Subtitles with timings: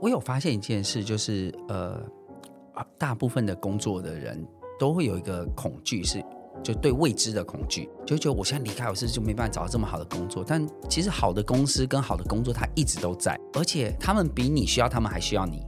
[0.00, 2.00] 我有发现一件事，就是呃，
[2.98, 4.44] 大部分的工作的人
[4.78, 6.22] 都会有一个恐惧，是
[6.62, 10.44] 就对未知的恐惧，就觉得我现在离开，我是不是就没办法找到这么好的工作？
[10.46, 15.62] 但其实好的公司跟好的工作，它一直都在，而且他们比你需要，他们还需要你。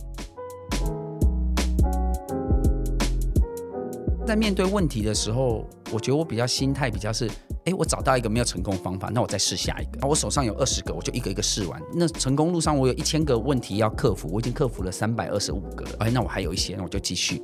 [4.27, 7.30] 在面对问题的时候，我觉得我比较心态比较是，
[7.66, 10.06] 哎，我找到一个没有成功方法，那我再试下一个。
[10.06, 11.82] 我手上有二十个，我就一个一个试完。
[11.92, 15.90] 那成功路上我有一千个问题要克服，我已经克服了三百二十五个了。
[15.98, 17.43] 哎，那我还有一些，那我就继续。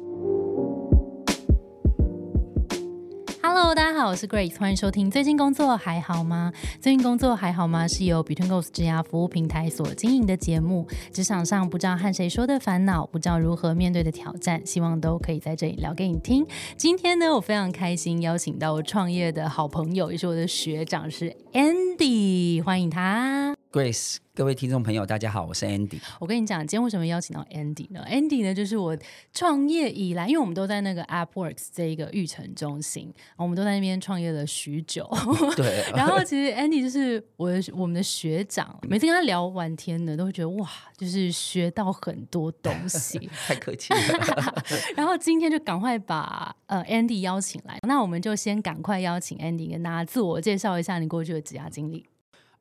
[3.75, 5.11] 大家好，我是 Grace，欢迎收听。
[5.11, 6.53] 最近工作还好吗？
[6.79, 7.89] 最近工作还好吗？
[7.89, 10.87] 是由 Between Goals 职涯服务平台所经营的节目。
[11.11, 16.47] 职场上不知道和谁说的烦恼，不知道如何面对的挑战，希望都可以在这里聊给你听。
[16.77, 23.57] 今天呢，我非常开心邀请到我创业的好朋友，也是我的学长，是 Andy，欢迎他。
[23.73, 25.99] Grace，各位听众朋友，大家好，我是 Andy。
[26.21, 28.95] 我跟你讲，今天为什么邀请到 Andy 呢？Andy 呢，就是我
[29.33, 35.09] 创业以来，因为我们都在那个 AppWorks 这一个育成中心，我们都在那边创业了许久。
[35.57, 35.83] 对。
[35.97, 43.19] 然后其实 Andy 就是我的我们的学长，每次跟他聊完天呢，都会觉得哇，就是学到很多东西。
[43.49, 44.63] 太客气了。
[44.95, 52.05] 然后今天就赶快把呃 Andy 邀请来，那我们就先赶快邀请 Andy 跟大家自我介绍一下你过去的职涯经历。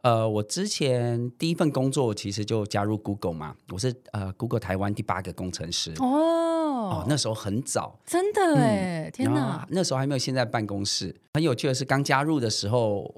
[0.01, 11.15] 呃，我之前第一份工作其实就加入 Google 嘛，我是呃 Google 台湾第八个工程师哦，哦那时候很早，真的哎，天哪，那时候还没有现在办公室。
[11.35, 13.13] 很有趣的是，刚加入的时候，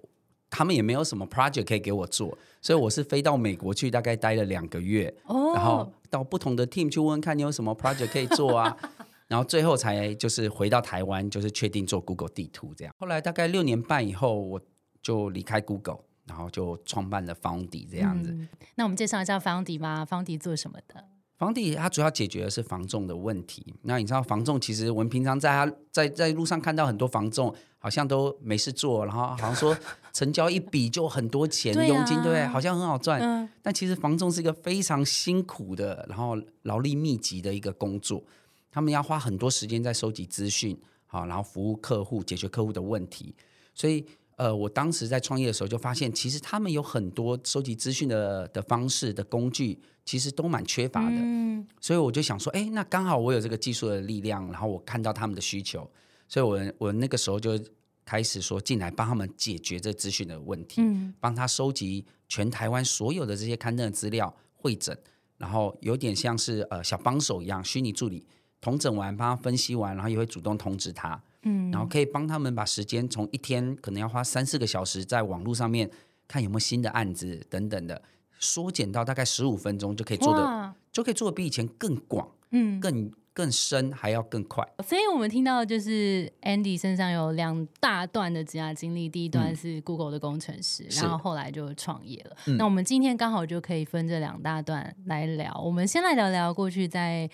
[0.50, 8.76] 他们也没有什么 project 可以给我做，所以我是飞到美国去，大概待了两个月，哦，然后到不同的 team 去问看你有什么 project 可以做啊，
[9.30, 12.94] 然后最后才就是回到台湾，就是确定做 Google 地图这样。
[13.00, 14.62] 后来大概六年半以后，我
[15.02, 16.00] 就离开 Google。
[16.26, 18.36] 然后就创办了方迪这样子。
[18.76, 20.06] 那我们介绍一下方迪吧。
[20.06, 21.06] 方迪做什么的？
[21.36, 23.76] 方迪它主要解决的是房重的问题。
[23.82, 29.76] 那你知道房重其实我们平常在他在在路上看到很多房重，好像都没事做，然后好像说
[30.14, 32.46] 成交一笔就很多钱佣金，对不对？
[32.48, 33.50] 好像很好赚。
[33.62, 38.24] 但其实房重是一个非常辛苦的，然后劳力密集的一个工作。
[38.72, 43.36] 他们要花很多时间在收集资讯，好，然后服务客户，解决客户的问题。
[43.74, 44.06] 所以。
[44.36, 51.16] 呃，我当时在创业的时候就发现，其实他们有很多收集资讯的的方式的工具，其实都蛮缺乏的。
[51.16, 55.90] 嗯，所以我就想说，哎，那刚好我有这个技术的力量，然后我看到他们的需求，
[56.28, 57.60] 所以我我那个时候就
[58.04, 64.98] 开始说进来帮他们解决这资讯的问题，嗯，帮他收集全台湾所有的这些刊登的资料，会诊，
[65.38, 68.26] 然后有点像是呃小帮手一样，虚拟助理，
[68.60, 71.22] 统整完帮他分析完，然后也会主动通知他。
[71.44, 75.90] 嗯，然后可以帮他们把时间从一天可能要花三四个小时在网络上面
[76.28, 78.02] 看有没有新的案子等等的，
[78.40, 84.68] 缩减到大概十五分钟就可以做的，就可以做的比以前更广，嗯，更更深，还要更快。
[84.86, 92.38] 所以我们听到就是 Andy 身上有两大段的职业经历，第一段是 Google 的工程师，然后后来就创业了。
[92.58, 95.54] 那我们今天刚好就可以分这两大段来聊。
[95.64, 97.30] 我们先来聊聊过去在。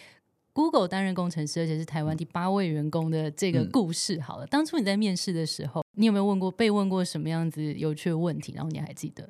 [0.53, 4.19] Google 担任工程师，而且是台湾第八位员工的这个故事。
[4.19, 8.53] 好了，当初你在面试的时候，你有没有问过被问过什么样子有趣的问题？
[8.53, 9.29] 然后你还记得？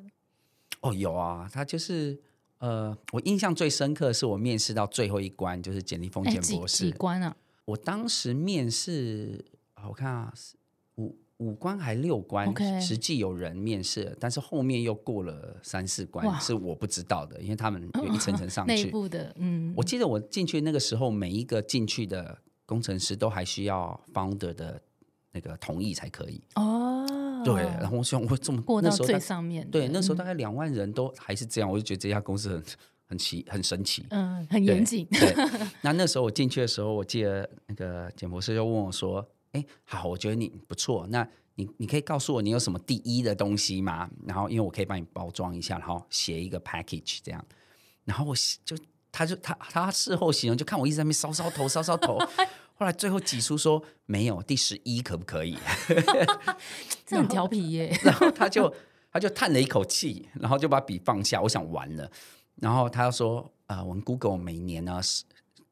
[0.80, 2.18] 哦，有啊，他就是
[2.58, 7.36] 呃，我印象最深刻是我面试到最后一关，就是简历风险博士几关啊？
[7.66, 9.44] 我当时面试，
[9.88, 10.32] 我看啊，
[11.40, 11.50] 五。
[11.50, 18.72] 五关还六关，实际有人面试，但是后面又过了三四关，是我不知道的，因为他们有一层层上 去。
[18.72, 24.80] 内部的，嗯，我记得我进去那个时候，每一个进去的工程师都还需要 founder 的
[25.32, 26.40] 那个同意才可以。
[26.54, 32.62] 哦，对，然后我想我这么过到最上面，对，那时候大概两万人都还是这样，我就觉得这家公司很
[33.08, 35.04] 很奇很神奇，嗯，很严谨。
[35.10, 35.34] 对，
[35.82, 39.26] 那那时候我进去的时候，我记得那个简博士就问我说。
[39.52, 41.06] 哎，好，我觉得你不错。
[41.08, 44.08] 那你你可以告诉我你有什么第一的东西吗？
[44.26, 47.44] 然后因为我可以帮你包装一下，然后写一个 package 这样。
[48.04, 48.34] 然后我
[48.64, 48.76] 就
[49.12, 52.18] 他就他他事后形容，就看我一直在那边搔搔头搔搔头。
[52.74, 55.58] 后来最后挤出说没有第十一可不可以？
[57.04, 57.98] 这很调皮耶。
[58.02, 58.72] 然后他就
[59.12, 61.42] 他就叹了一口气，然后就把笔放下。
[61.42, 62.10] 我想完了。
[62.56, 65.24] 然后他说：“呃，我们 Google 每年呢是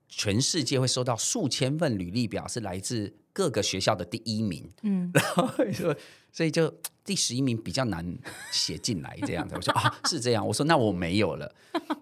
[0.08, 5.94] 全世界会收到数千份履历表，是来自。”各个学校的第一名，嗯，然后说，
[6.32, 6.69] 所以就
[7.05, 8.05] 第十一名比较难
[8.50, 9.55] 写进来这样子。
[9.55, 10.44] 我说啊，是这样。
[10.44, 11.55] 我说那我没有了。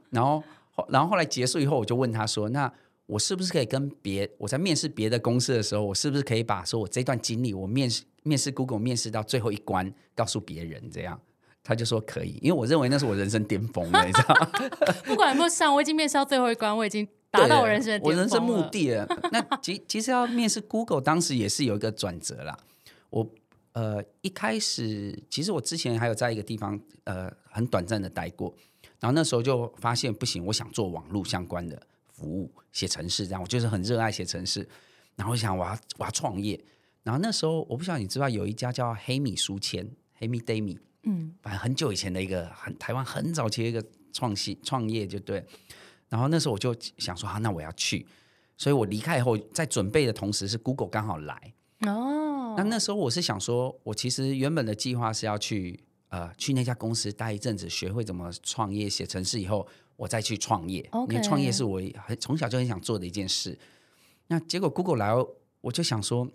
[0.08, 0.42] 然后，
[0.88, 2.72] 然后后来结束以后，我就问他说，那
[3.04, 11.20] 我是不是可以跟别我在面试别的公司的时候，我是不是可以把说我这段经历，我面试面试 Google 面试到最后一关，告诉别人这样？
[11.62, 14.50] 他就说可以，因为我认为那是我人生巅峰了，你知道吗？
[15.04, 17.06] 不管有没有上，我已经面试到最后一关，我已经
[17.36, 18.62] 达到我人生的我人生目。
[18.70, 19.06] 的了。
[19.32, 22.58] 那其其实要面试 Google，当时也是有一个转折啦。
[23.10, 23.28] 我
[23.72, 28.54] 呃一开始，其实我之前还有在一个地方呃很短暂的待过，
[29.00, 34.68] 然后那时候就发现不行，我想做网络相关的服务，写程式这样，我就是很热爱写程式。
[35.14, 36.62] 然后我想我要我要创业，
[37.02, 43.82] 然后那时候我不晓得你知道有一家叫黑米书签，黑米 day 米，嗯，反正很久以前的一个很台湾很早期的一个
[44.12, 45.44] 创新创业就对。
[46.08, 48.06] 然后那时候我就想说，啊，那我要去，
[48.56, 51.54] 所以我离开以后，在准备的同时是 Google 刚好来。
[51.80, 59.66] 哦，那那时候我是想说，我其实原本的计划是要去呃去那家公司待一阵子，学会怎么创业、写程式以后，
[59.96, 60.88] 我再去创业。
[61.08, 63.58] 因为创业是我很从小就很想做的一件事。
[64.28, 65.12] 那结果 Google 来，
[65.60, 66.26] 我就想说，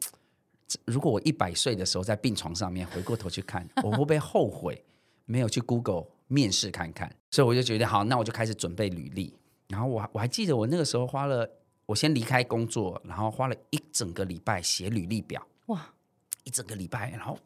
[0.86, 4.84] 如果我一百岁的时候在病床上面回过头去看，我会不会后悔
[5.26, 7.10] 没有去 Google 面试看看？
[7.32, 9.34] 所以我就觉得好，那我就开始准备履历。
[9.72, 11.50] 然后我还我还记得我那个时候花了，
[11.86, 15.42] 我先离开工作，然后花了一整个礼拜写履历表。
[15.68, 15.94] 哇！
[16.44, 17.38] 一整个礼拜，然后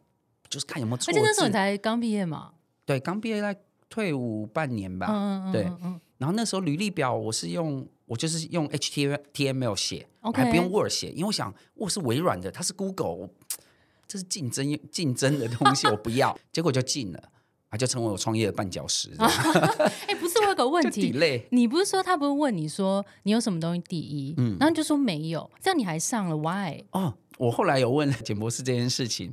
[0.50, 1.54] 就是看有没有错而且那时候你。
[1.54, 2.54] 才刚毕业嘛，
[2.86, 3.56] 对，刚毕业在
[3.90, 5.08] 退伍半年吧。
[5.10, 13.30] 嗯嗯嗯，对嗯嗯然后那时候履历表我是用，我就是用 HTML 写 OK 还不用 Word 写，因为我想 Word 是微软的，它是 Google，我
[14.08, 16.40] 这是竞争竞争的东西，我不要。
[16.54, 17.22] 结果就进了，
[17.68, 19.10] 啊，就成为我创业的绊脚石。
[19.10, 19.32] 这样
[20.08, 21.14] 哎、不是，我有个问题，
[21.50, 26.84] 你不是说他不是问你说你有什么东西第一，嗯然后你就说没有，这样你还上了，why？
[26.92, 29.32] 哦，我后来有问简博士这件事情，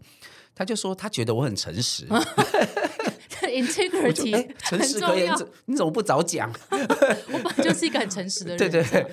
[0.54, 2.06] 他就说他觉得我很诚实。
[3.28, 6.48] 这 integrity 哎，诚实可你，怎么不早讲？
[6.70, 9.06] 我本来就是一个很诚实的人， 对对对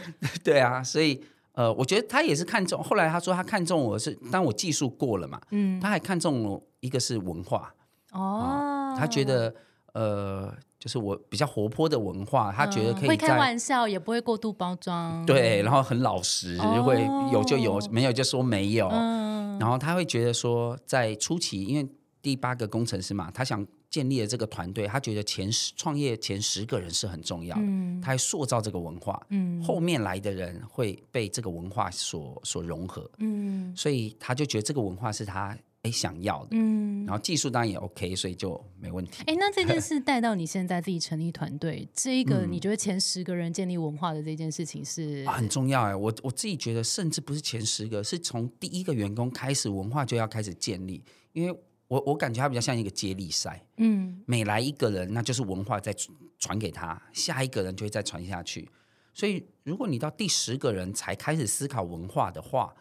[0.43, 1.19] 对啊，所以
[1.53, 2.81] 呃，我觉得他也是看中。
[2.83, 7.73] 后来他说他看中我是，当我技术过了嘛，嗯，他还看中我一个是文化，
[8.11, 9.53] 哦，他觉得
[9.93, 13.37] 呃，就是我比较活泼的文化，他觉得可以嗯会开。
[13.37, 17.01] 玩笑，也不会过度包装，对，然后很老实，哦会
[17.33, 18.87] 有就有，没有就说没有。
[18.87, 21.87] 嗯，然后他会觉得说，在初期，因为
[22.21, 37.05] 第八个工程师嘛，他想建立了这个团队，他觉得前十创业前十个人是很重要的，嗯他还塑造这个文化，嗯后面来的人会被这个文化所所融合，嗯所以他就觉得这个文化是他哎想要的，嗯。
[37.05, 39.23] 然后技术当然也 OK，所以就没问题。
[39.25, 51.03] 哎，那这件 事带到你现在自己成立团队，这一个嗯你觉得前十个人建立文化的这件事情是啊很重要哎，我我自己觉得，甚至不是前十个，是从第一个员工开始，文化就要开始建立。
[51.33, 58.69] 因为我我感觉它比较像一个接力赛，嗯每来一个人，那就是文化再传传给他，下一个人就会再传下去。
[59.13, 62.73] 所以，如果你到第十个人才开始思考文化的话，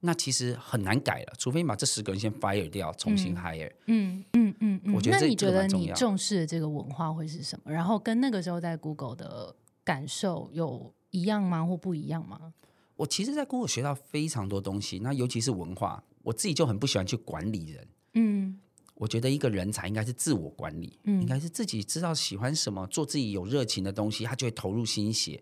[0.00, 3.72] 那其实很难改了，除非你把这十个人先 fire 掉，重新 hire。
[3.86, 4.94] 嗯嗯嗯嗯。
[4.94, 7.72] 我觉得你觉得你重视的这个文化会是什么？
[7.72, 11.64] 然后跟那个时候在 Google 的感受有一样吗？
[11.64, 12.52] 或不一样吗？
[12.96, 17.88] 我其实，在 Google 学到非常多东西，那尤其是文化，我自己就很不喜欢去管理人。
[18.14, 18.58] 嗯
[18.94, 25.40] 我觉得一个人才应该是自我管理，嗯应该是自己知道喜欢什么，做自己有热情的东西，他就会投入心血。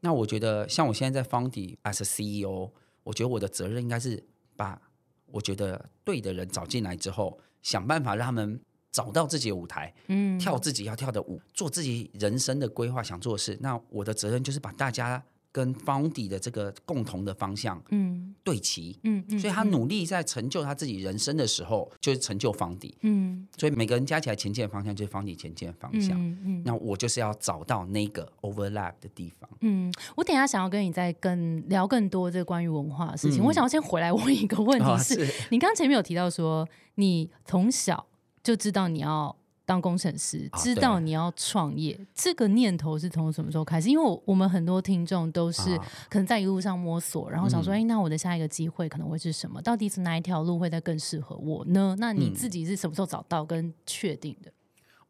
[0.00, 2.70] 那我觉得，像我现在在 Foundy as a CEO，
[3.02, 4.22] 我觉得我的责任应该是
[4.56, 4.80] 把
[5.26, 8.60] 我觉得对的人找进来之后，想办法让他们
[8.90, 13.58] 找到自己的舞台，嗯跳自己要跳的舞，做自己人生的规划，想做的事。
[13.60, 18.98] 那我的责任就是把大家跟 Foundy 的这个共同的方向嗯对齐。
[19.02, 22.96] 嗯嗯，所以他努力在成就他自己人生的时候，就是成就方底。
[23.02, 26.18] 嗯所以每个人加起来前进的方向就是方底前进的方向。
[26.18, 29.48] 嗯嗯那我就是要找到那个 overlap 的地方。
[29.60, 33.42] 嗯，我等一下想要跟你再更聊更多这个关于文化的事情。
[33.42, 35.18] 嗯我想要先回来问一个问题哦是，
[35.50, 38.06] 你刚刚前面有提到说，你从小
[38.42, 43.88] 就知道你要当工程师，啊知道你要创业，这个念头是从什么时候开始？
[43.88, 49.62] 因为我我们很多听众都是啊可能在一路上摸索，然后想说，嗯哎、那我的下一个机会可能会是什么？
[49.62, 51.94] 到底是哪一条路会再更适合我呢？
[51.98, 54.52] 那你嗯自己是什么时候找到跟确定的？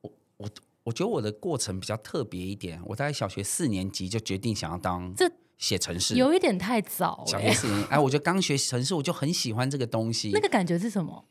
[0.02, 0.50] 我我
[0.84, 6.16] 我觉得我的过程比较特别一点，我在小学四年级就决定想要当这写程式。
[6.16, 10.30] 有一点太早小哎、学四年，哎，我就刚学程式，我就很喜欢这个东西。
[10.34, 11.24] 那个感觉是什么？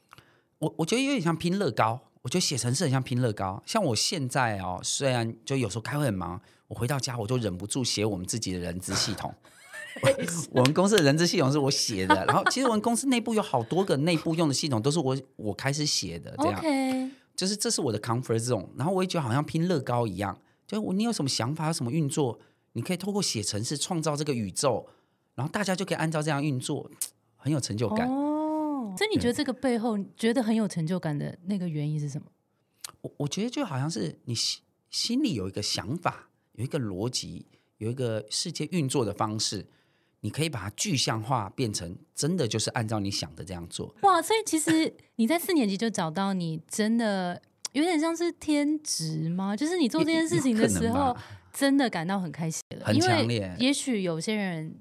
[0.59, 3.61] 我我觉得有点像拼乐高，我觉得写程式很像拼乐高。
[3.65, 9.33] 像我现在哦，虽然就有时候开会很忙，我回到家我就忍不住写我们自己的人资系统。
[10.51, 18.67] 我们公司的人资系统是我写的，然后其实我们公司内部有好多个内部用的系统都是我我开始写的，这样就是这是我的 comfort zone。
[18.77, 22.39] 然后我也觉得好像拼乐高一样，就我你有什么想法，有什么运作，
[22.71, 24.87] 你可以透过写程式创造这个宇宙，
[25.35, 26.89] 然后大家就可以按照这样运作，
[27.35, 28.07] 很有成就感。
[28.07, 28.30] 哦，
[29.01, 32.27] 所以你觉得这个背后觉得很有成就感的那个原因是什么？
[33.01, 37.47] 我我觉得就好像是你心心里有一个想法，有一个逻辑，
[37.79, 39.65] 有一个世界运作的方式，
[40.19, 43.91] 你可以把它具象化，变成真的就是按照你想的这样做。
[44.03, 44.21] 哇！
[44.21, 47.41] 所以其实你在四年级就找到你真的
[47.71, 49.55] 有点像是天职吗？
[49.55, 51.17] 就是你做这件事情的时候，
[51.51, 53.55] 真的感到很开心了，很强烈。
[53.57, 54.75] 也许有些人。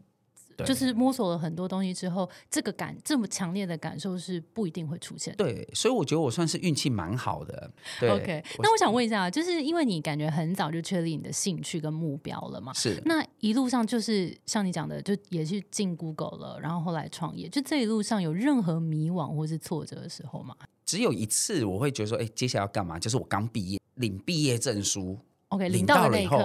[0.65, 5.35] 就是摸索了很多东西之后，这个感这么强烈的感受是不一定会出现。
[5.37, 7.71] 对，所以我觉得我算是运气蛮好的。
[8.03, 12.73] OK，那我想问一下，就是因为你感觉很早就确立你的兴趣跟目标了嘛？
[12.75, 13.01] 是。
[13.05, 20.55] 那一路上就是像你讲的，就也是进 Google 了，然后后来创业，就这一路上有任何迷惘或是挫折的时候吗？
[20.85, 22.99] 只有一次，我会觉得说，哎，接下来要干嘛？
[22.99, 25.17] 就是我刚毕业，领毕业证书
[25.49, 26.39] ，OK，领到了以后，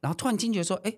[0.00, 0.94] 然后突然惊觉说，哎，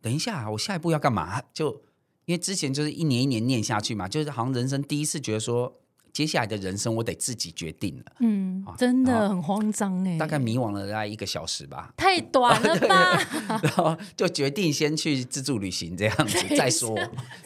[0.00, 1.42] 等一下，我下一步要干嘛？
[1.52, 1.82] 就
[2.26, 5.72] 因为之前就是一年一年念下去嘛，就是好像人生第一次觉得说，
[6.12, 8.04] 接下来的人生我得自己决定了。
[8.18, 13.16] 嗯，真的很慌张哎，大概迷惘了大概一个小时吧，太短了吧？
[13.62, 16.98] 然后就决定先去自助旅行这样子再说，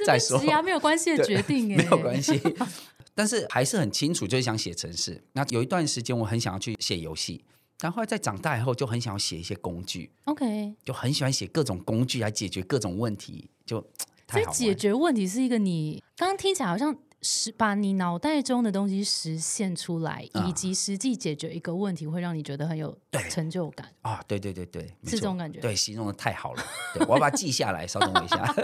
[0.07, 2.41] 再说，没有关系的 决定哎，没有关系。
[3.15, 5.23] 但是还是很清楚，就是想写程式。
[5.35, 7.45] 那有一段时间我很想要去写游戏，
[7.77, 10.11] 但后来在长大以后就很想要写一些工具。
[10.25, 13.85] OK，就很喜欢写各种工具来解决各种问题，就。
[14.31, 22.97] 所以解决问题是一个你刚刚听起来好像是把你脑袋中的东西实现出来，以及实际解决一个问题，会让你觉得很有
[23.29, 24.23] 成就感啊！
[24.27, 25.61] 对对对对，是这种感觉。
[25.61, 26.63] 对，形容的太好了，
[27.07, 27.87] 我要把它记下来。
[27.87, 28.55] 稍等我一下，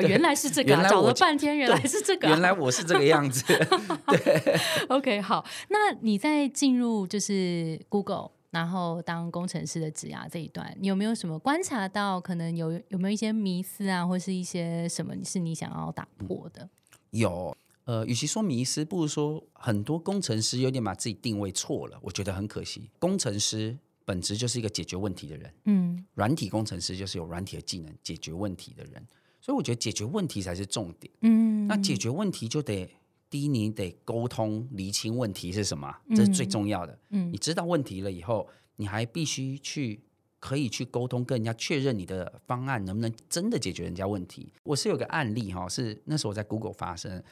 [0.06, 3.42] 原来是这个，找了半天，原来是这个，原来我是这个样子。
[4.08, 8.32] 对，OK，好，那你在进入就是 Google。
[8.50, 12.18] 然后当工程师的职涯这一段，你有没有什么观察到？
[12.20, 16.68] 可能有有没有一些迷思啊，或是一些什么是你想要打破的？
[17.10, 22.90] 有，呃，与其说迷思，不如说很多工程师有点把自己定位错了，我觉得很可惜。
[22.98, 29.06] 工程师本质就是一个解决问题的人，嗯，软体工程师就是有软体的技能解决问题的人，
[29.40, 32.88] 所以我觉得解决问题才是重点，嗯，那解决问题就得。
[33.30, 36.98] 第一，你得沟通厘清问题是什么，这是最重要的。
[37.10, 40.00] 嗯，你知道问题了以后，你还必须去
[40.40, 44.52] 可以去沟通，跟人家确认你的方案能不能真的解决人家问题。
[44.62, 47.22] 我是有个案例哈，是那时候在 Google 发生，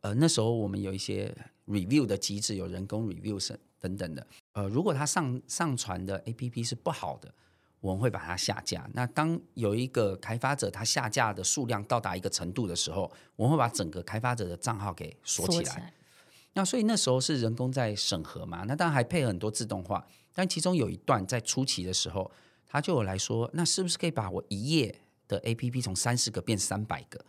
[0.00, 1.34] 呃，那时候我们有一些
[1.66, 3.38] review 的机制，有人工 review
[3.78, 4.26] 等等的。
[4.54, 7.32] 呃，如果他上上传的 APP 是不好的。
[7.84, 8.88] 我们会把它下架。
[8.94, 15.92] 那当有一个开发者他下架的数量到达一个程度的时候，我们会把整个开发者的账号给锁起来。
[16.54, 18.64] 那所以那时候是人工在审核嘛？
[18.66, 20.06] 那当然还配合很多自动化。
[20.32, 22.30] 但其中有一段在初期的时候，
[22.66, 27.22] 他就有来说：“那是不是可以把我一页的 APP 从三十个变三百个？”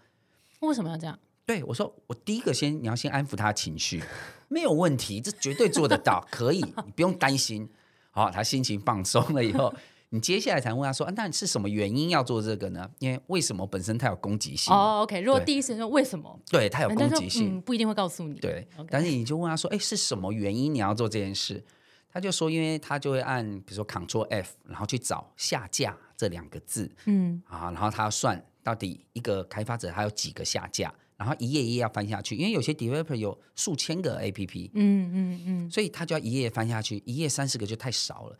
[0.61, 1.19] 为什么要这样？
[1.45, 4.01] 对我说：“我第一个先你要先安抚他的情绪，
[4.47, 7.69] 没有问题，这绝对做得到，可以，你不用担心。”
[8.11, 9.73] 好，他心情放松了以后。
[10.15, 12.89] 你接下来才问他说：“啊，那是什么原因要做这个呢？
[12.99, 14.73] 因为为什么本身它有攻击性？
[14.73, 15.19] 哦，OK。
[15.19, 18.39] 如果第一时间说为什么，对它有攻击性，不一定会告诉你。
[18.39, 21.61] 对，但是你就问他说：，哎，是什么原因你要做这件事？
[22.09, 38.37] 他就说，因为他就会按，比如说 Ctrl F，然后去找下架这两个字，嗯，啊，然后他要算到底一个开发者他有几个下架，然后一页一页要翻下去，因为有些 developer 有数千个 APP，嗯嗯嗯，所以他就要一页翻下去，一页三十个就太少了。”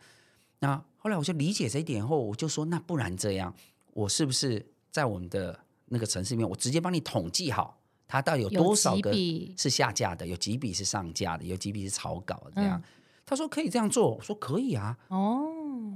[0.60, 3.54] 那后来我就理解这一点后，我就说那不然这样，
[3.92, 9.12] 我是不是在我们的那个城市里面，我直接帮你统计好，它到底有多少个
[9.56, 12.82] 是下架的，有几笔是上架的，有几笔是草稿这样。
[13.28, 14.96] 他说可以这样做，我说可以啊。
[15.08, 15.42] 哦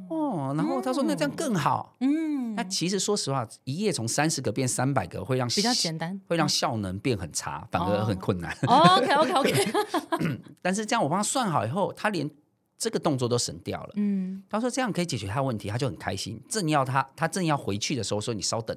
[0.09, 1.97] 哦，然后他说那这样更好。
[2.01, 8.53] 嗯，那其实说实话，一页从三十个变三百个，会让比较简单，会让效能变很差，反而很困难。
[8.63, 9.73] 哦 OK OK OK。
[10.61, 12.29] 但是这样我帮他算好以后，他连。
[12.81, 13.93] 这个动作都省掉了。
[13.97, 16.43] 嗯，他说这样可以解决他问题，他就很开心。
[16.49, 18.77] 正要他，他正要回去的时候，说你稍等。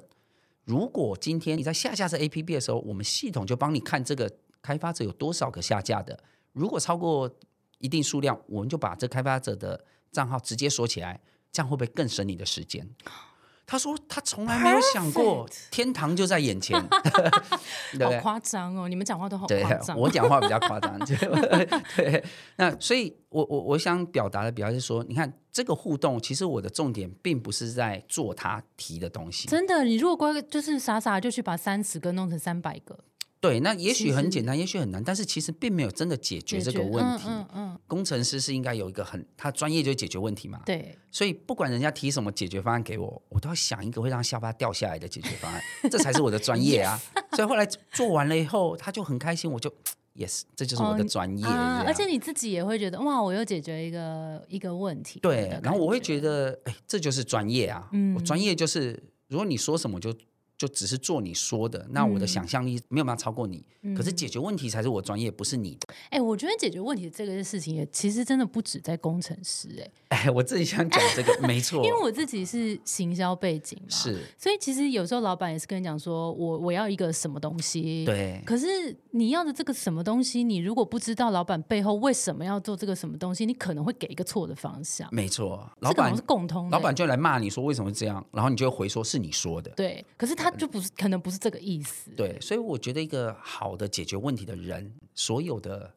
[0.64, 4.30] 如果今天你在下架这 A P P 的时候，我们系统就帮你看这个
[4.60, 6.22] 开发者有多少个下架的。
[6.52, 7.28] 如果超过
[7.78, 11.20] 一定数量，我们就把这开发者的账号直接锁起来。
[11.50, 12.84] 这样会不会更省你的时间？
[13.66, 16.78] 他说他从来没有想过天堂就在眼前，
[18.00, 18.88] 好夸张哦！
[18.88, 20.98] 你们讲话都好夸张，我讲话比较夸张。
[21.96, 22.24] 对，
[22.56, 29.48] 那所以，我我我想表达的比较是说，你看这个互动，其实我的重点并不是在做他提的东西。
[29.48, 32.98] 真的，你如果乖就是傻傻就去把三十个弄成三百个。
[33.44, 37.24] 对，那也许很简单，也许很难，但是其实并没有真的解决这个问题。
[37.26, 40.62] 嗯嗯，工程师是应该有一个很，他专业就解决问题嘛。
[40.64, 45.60] 对，所以不管人家提什么解决方案给我，我都要想一个会让下巴掉下来的解决方案，
[45.90, 46.98] 这才是我的专业啊。
[47.36, 49.70] 所以后来做完了以后，他就很开心，我就
[50.14, 51.44] yes，这就是我的专业。
[51.44, 55.20] 而且你自己也会觉得哇，我又解决一个一个问题。
[55.20, 57.90] 对，然后我会觉得，哎，这就是专业啊！
[58.16, 60.16] 我专业就是，如果你说什么就。
[60.56, 63.64] 就只是做你说的，那我的想象力没有办法超过你。
[63.94, 65.94] 可是解决问题才是我专业，不是你的。
[66.08, 69.68] 哎，我觉得解决问题这个事情也其实真的不止在工程师。
[70.08, 78.42] 哎，哎， 我自己想讲这个，没错， 因为我自己是行销背景嘛，是，所以其实有时候老板也是跟你讲说，我我要一个什么东西，对。
[78.46, 78.66] 可是
[79.10, 85.06] 你要的这个什么东西，你如果不知道老板背后为什么要做这个什么东西，你可能会给一个错的方向。
[85.12, 89.70] 没错，老板是共通的，老板就来骂你说为什么这样，然后你就会回说是你说的。
[89.72, 91.14] 对，可是他就不是可能。
[91.24, 92.10] 不是这个意思。
[92.10, 95.94] 对，所以我觉得一个好的解决问题的人，所有的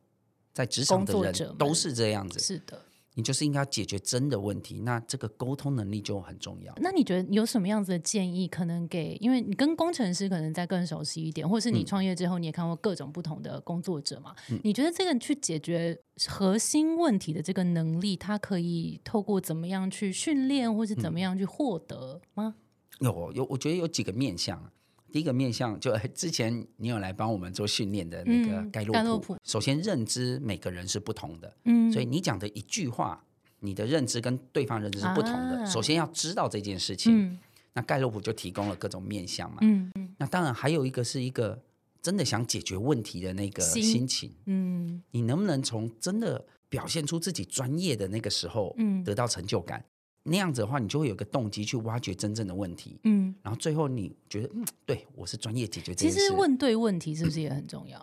[0.54, 2.40] 在职场的人都是这样子。
[2.40, 2.82] 是的，
[3.16, 6.74] 你就是应该解决真的问题，那这个沟通能力就很重要。
[6.78, 9.18] 那你觉得有什么样子的建议，可能给？
[9.20, 14.34] 因为你跟工程师可能再更熟悉一点，或是你创业之后你也看过各种不同的工作者嘛？
[14.64, 22.56] 你觉得这个去解决核心问题的这个能力，它可以透过怎么样去训练，或是怎么样去获得吗？
[23.00, 24.72] 有有，我觉得有几个面向。
[25.10, 33.24] 第一个面向就之前你有来帮我们做训练的那个盖洛普，首先认知每个人是不同的，嗯，所以你讲的一句话，
[33.62, 35.66] 你的认知跟对方认知是不同的。
[35.66, 37.40] 首先要知道这件事情，
[37.72, 41.58] 那盖洛普就提供了各种面向嘛，嗯嗯，那当然还有一个是一个
[42.02, 49.84] 真的想解决问题的那个心情，嗯，你能不能从真的表现出自己专业的那个时候，嗯，得到成就感？
[50.30, 56.18] 那样子的话，你就会有个动机去挖掘真正的问题，嗯，然后最后你觉得，嗯，对我是专业解决这件事。
[56.20, 57.98] 其实问对问题是不是也很重要？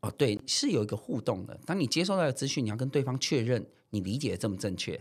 [0.00, 1.58] 哦，对，是有一个互动的。
[1.66, 5.00] 当你接收到的资讯，你要跟对方确认你理解的这么正确。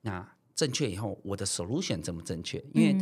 [0.00, 2.62] 那正确以后，我的 solution 这么正确？
[2.74, 2.96] 因为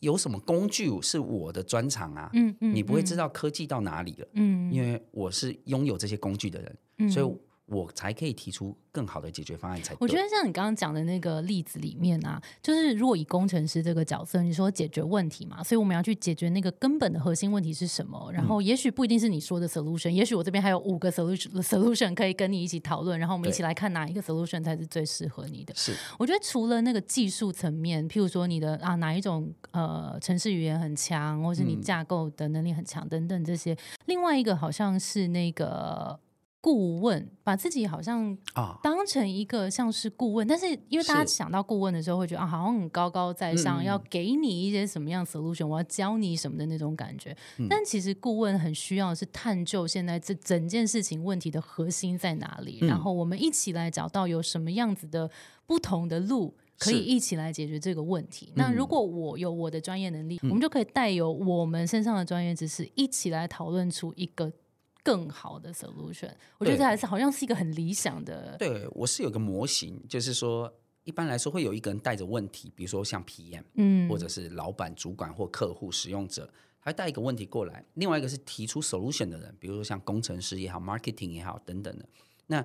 [0.00, 2.30] 有什么工具是我的专长啊？
[2.32, 7.36] 嗯嗯，你不会知道科技到哪里了，嗯，因为我是拥有这些工具的人，所以。
[7.68, 9.94] 我才可以提出更好的解决方案才。
[10.00, 18.30] 我觉得像你刚刚讲的那个例子里面啊，就是如果以工程师这个角色，你说解决问题嘛，所以我们要去解决那个根本的核心问题是什么。
[18.32, 25.74] 然后也许不一定是你说的 solution，也许我这边还有五个 solution solution 可以跟你一起讨论，然后我们一起来看哪一个 solution 才是最适合你的。
[25.76, 33.76] 是，我觉得除了那个技术层面，譬如说你的啊哪一种呃城市语言很强，或是你架构的能力很强等等这些，
[34.06, 36.18] 另外一个好像是那个。
[36.60, 38.78] 顾问把自己好像啊。
[38.82, 47.36] 当成一个像是顾问，但是因为大家想到顾问的时候，会觉得啊好像很高高在上，要给你一些什么样 solution，我要教你什么的那种感觉。
[47.68, 55.30] 但其实顾问很需要是探究现在这整件事情问题的核心在哪里，然后我们一起来找到有什么样子的
[55.64, 58.52] 不同的路，可以一起来解决这个问题。
[58.56, 64.52] 那如果我有我的专业能力，我们就可以带有我们身上的专业知识，一起来讨论出一个。
[65.08, 68.54] 更好的 solution，我觉得这还是好像是一个很理想的。
[68.58, 70.70] 对我是有个模型，就是说
[71.04, 77.82] 一般来说会有一个人带着问题，比如说像 PM，嗯，或者是老板、主管或客户、使用者，他带一个问题过来。
[77.94, 82.06] 另外一个是提出 solution 的人，比如说像工程师也好、marketing 也好等等的。
[82.48, 82.62] 那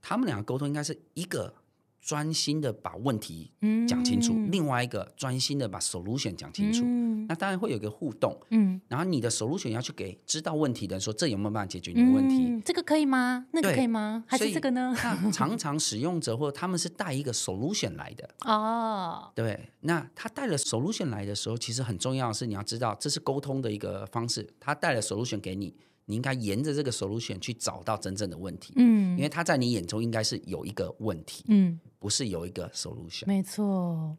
[0.00, 1.52] 他们两个沟通应该是一个。
[2.00, 3.52] 专心的把问题
[3.86, 6.84] 讲清楚，另外一个专心的把 solution 讲清楚，
[7.28, 8.38] 那当然会有一个互动。
[8.50, 12.60] 嗯，然后你的 solution 要去给知道问题的人说，这有没有办法解决你的问题？
[12.64, 13.46] 这个可以吗？
[13.52, 14.24] 那个可以吗？
[14.26, 14.94] 还是这个呢？
[15.32, 19.30] 常常使用者或他们是带一个 solution 来的 哦。
[19.34, 24.48] 对，那他带了 solution 来的时候，其实很重要的是你要知道，这是沟通的一个方式。
[24.58, 25.74] 他带了 solution 给你。
[26.06, 33.26] 你应该沿着这个 solution 去找到真正的问题，嗯，因为他在你眼中应该是有一个问题，嗯，不是有一个 solution。
[33.26, 33.64] 没错，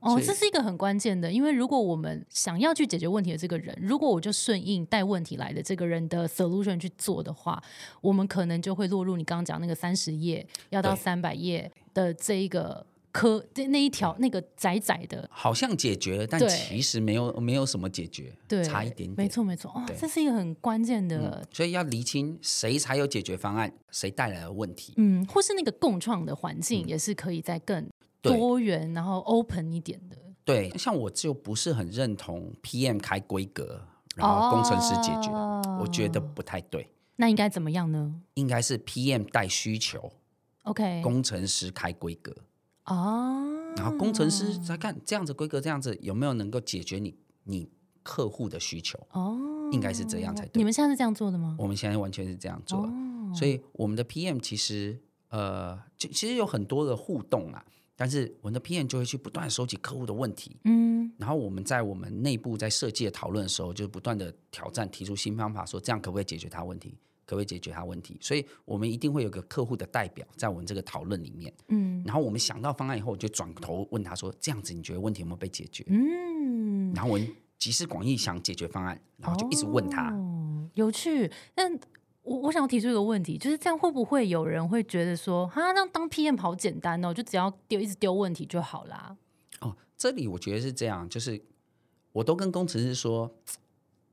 [0.01, 7.61] 哦，这是一个很关键的，因为如果我们想要去解决问题的这个人，如果我就顺应带问题来的这个人的 solution 去做的话，
[8.01, 12.85] 我们可能就会落入你刚刚讲那个三十页要到三百页的这一个。
[13.11, 19.15] 科那那一条那个窄窄的，好像解决了，但其实没有没有什么解决，对差一点点。
[19.15, 24.93] 没错没错，哦，这是一个很关键的，所以要厘清谁才有解决方案，谁带来了问题。
[24.97, 27.89] 嗯，或是那个共创的环境也是可以再更
[28.21, 30.17] 多元，然后 open 一点的。
[30.43, 35.29] 对，像我就不是很认同 PM 开规格，然后工程师解决，
[35.79, 36.89] 我觉得不太对。
[37.17, 38.15] 那应该怎么样呢？
[38.33, 40.11] 应该是 PM 带需求
[40.63, 42.35] ，OK，工程师开规格。
[42.93, 47.69] 哦，然后工程师在看这样子规格，这样子有没有能够解决你你
[48.03, 48.99] 客户的需求？
[49.11, 49.37] 哦，
[49.71, 50.59] 应该是这样才对。
[50.59, 51.55] 你们现在是这样做的吗？
[51.57, 52.89] 我们现在完全是这样做，
[53.33, 54.99] 所以我们的 PM 其实
[55.29, 57.63] 呃，其实有很多的互动啊。
[57.93, 66.97] 但是我们的 PM 就会去不断收集客户的问题，嗯，然后我们在我们内部在设计的讨论的时候，就不断的挑战，提出新方法，说这样可不可以解决他问题？
[67.31, 68.17] 可不可以解决他问题？
[68.19, 81.31] 所以我们一定会有个客户的代表在我们这个讨论里面，嗯，然后我们想到方案以后，就转头问他说：“这样子你觉得问题有没有被解决？”嗯，然后我们集思广益想解决方案，然后就一直问他，哦有趣。
[81.55, 81.79] 但
[82.23, 89.15] 我我想提出一个问题，就是这样会不会有人会觉得说，哈，那当 PM 好简单哦，就只要丢一直丢问题就好啦？
[89.61, 91.41] 哦，这里我觉得是这样，就是
[92.11, 93.33] 我都跟工程师说，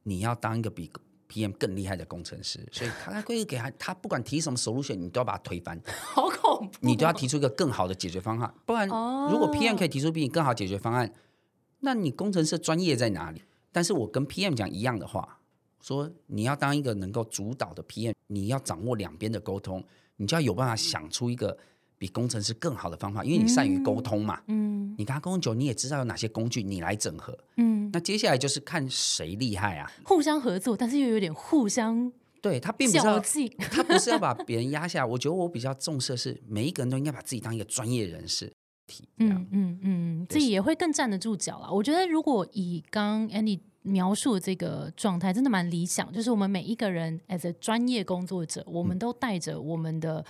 [0.05, 0.87] 你要当一个比
[1.29, 11.13] PM 更厉害的工程师，所以他会给他，他不管提什么 solution，你都要把它推翻， 好恐怖，你都要提出一个更好的解决方案，不然如果 PM 可以提出比你更好解决方案，
[11.81, 13.43] 那你工程师专业在哪里？
[13.71, 15.37] 但是我跟 PM 讲一样的话。
[15.81, 19.83] 说你要当一个能够主导的 PM，你要掌握两边的沟通，
[20.17, 21.57] 你就要有办法想出一个
[21.99, 24.41] 比工程师更好的方法，因为你善于沟通嘛。
[24.47, 27.37] 嗯，你跟他沟通久，你也知道有哪些工具，你来整合。
[27.57, 35.05] 嗯，那接下来就是看谁厉害啊，互相合作，但是又有点互相对他并不是 他不是要把别人压下。
[35.05, 38.51] 我觉得我比较重视的是每一个人都应该把自己当一个专业人士。
[39.19, 41.71] 嗯嗯嗯，自己也会更站得住脚啊。
[41.71, 43.61] 我觉得如果以刚 Andy。
[43.83, 50.23] 描述的这个状态真的蛮理想，就是我们每一个人 as a 专业工作者，我们都带着我们的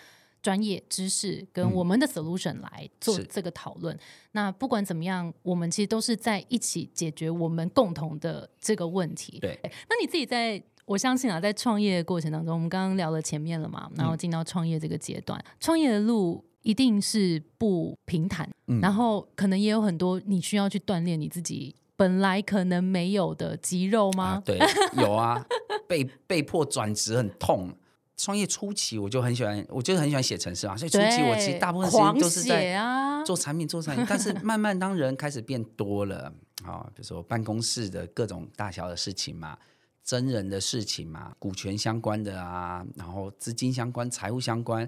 [0.42, 3.98] 专业知识跟我们的 solution 来做这个讨论。
[4.32, 9.38] 那不管怎么样，我们其实都是在一起解决我们共同的这个问题。
[9.40, 18.48] 对，那你自己在我相信啊，在创业的过程当中，我们刚刚聊了前面了嘛，然后进到创业这个阶段，创业的路一定是不平坦，
[18.80, 21.74] 然后可能也有很多你需要去锻炼你自己。
[21.96, 24.40] 本来可能没有的肌肉吗？
[24.46, 24.56] 对，
[24.96, 25.44] 有啊，
[25.88, 27.74] 被被迫转职很痛。
[28.18, 34.04] 创业初期我就很喜欢，我就是很喜欢写程式啊，所以初期我其实大部分时间都是在做产品、做产品。
[34.10, 36.30] 但是慢慢当人开始变多了
[36.64, 39.56] 啊，比如说办公室的各种大小的事情嘛，
[40.04, 44.86] 真人的事情嘛，股权相关的啊，然后资金相关、财务相关，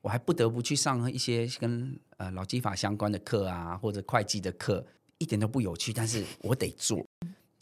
[0.00, 4.84] 我还不得不去上一些跟呃劳基法相关的课啊，或者会计的课。
[5.18, 6.98] 一点都不有趣，但是我得做，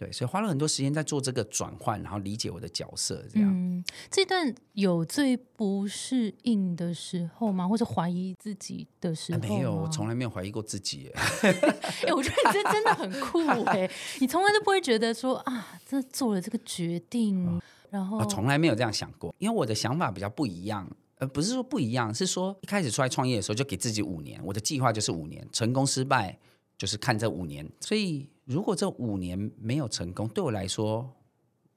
[0.01, 3.85] 对，所以花了很多时间在做这个转换，然后理解我的角色，这样。
[4.11, 7.69] 这段有最不适应的时候吗？
[7.69, 9.39] 或者怀疑自己的时候？
[9.41, 11.13] 没有，我从来没有怀疑过自己。
[11.45, 13.91] 哎，我觉得你这真的很酷哎！
[14.21, 17.61] 你从来都不会觉得说啊，这做了这个决定，
[17.91, 20.91] 然后我从来没有这样想过，因为我的想法比较不一样。
[21.19, 26.39] 呃，不是说不一样，是说一开始出来创业的时候就给自己五年，我的计划就是五年，成功失败。
[26.79, 31.09] 就是看这五年，所以如果这五年没有成功，对我来说，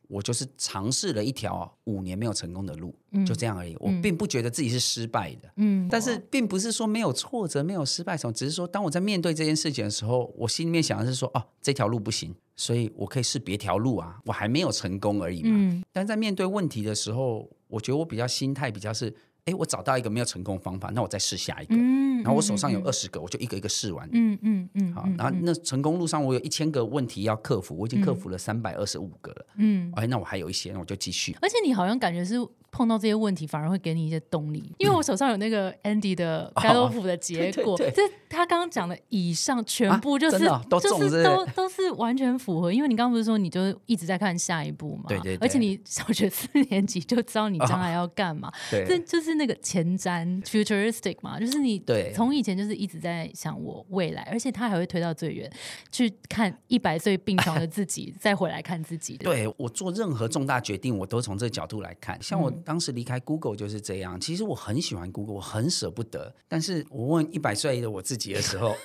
[0.07, 2.95] 我就是尝试了一条五年没有成功的路，
[3.27, 3.75] 就这样而已。
[3.79, 15.83] 我并不觉得自己是失败的，嗯，但是并不是说没有挫折、没有失败什么，只是说当我在面对这件事情的时候，我心里面想的是说，哦，这条路不行，所以我可以试别条路啊，我还没有成功而已嘛。
[15.91, 19.13] 但在面对问题的时候，我觉得我比较心态比较是。
[19.45, 21.75] 哎，我找到一个没有成功方法，那我再试下一个。
[22.23, 24.09] 然后我手上有二十个，我就一个一个试完。
[24.11, 24.93] 嗯嗯嗯。
[24.93, 29.45] 好，然后那成功路上我有一千个问题要克服，我已经克服了三百二十五个了。
[29.57, 29.91] 嗯。
[29.95, 31.35] 哎，那我还有一些，那我就继续。
[31.41, 32.35] 而且你好像感觉是。
[32.75, 40.39] 碰到这些问题反而会给你一些动力，因为我手上有那个 Andy 的盖洛普的结果，这他刚刚讲的以上全部就是
[40.81, 51.77] 就是都都是完全符合，因为你刚刚不是说你就一直在看下一步嘛，对对，而且你小学四年级就知道你将来要干嘛，这就是那个前瞻 futuristic 嘛，就是你
[52.13, 55.51] 从以前就是一直在想我未来，而且他还会推到最远
[55.91, 59.17] 去看一百岁病床的自己， 再回来看自己。
[59.17, 62.53] 对我做任何重大决定，我都从这个角度来看，像我。
[62.63, 64.19] 当时离开 Google 就是这样。
[64.21, 66.33] 其实我很喜欢 Google，我很舍不得。
[66.47, 68.75] 但是我问一百岁的我自己的时候，